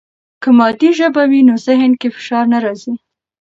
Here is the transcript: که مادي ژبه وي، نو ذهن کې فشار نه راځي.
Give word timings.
که 0.41 0.49
مادي 0.57 0.89
ژبه 0.99 1.23
وي، 1.29 1.41
نو 1.49 1.53
ذهن 1.67 1.91
کې 1.99 2.07
فشار 2.15 2.45
نه 2.53 2.59
راځي. 2.65 2.93